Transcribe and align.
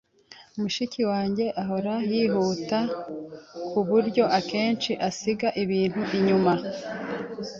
Mushiki 0.59 1.01
wanjye 1.11 1.45
ahora 1.61 1.93
yihuta 2.11 2.79
kuburyo 3.71 4.23
akenshi 4.39 4.91
asiga 5.09 5.47
ibintu 5.63 6.01
inyuma. 6.17 6.53